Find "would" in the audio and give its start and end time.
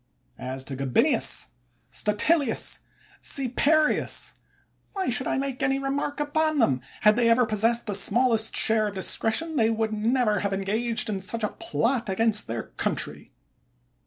9.69-9.93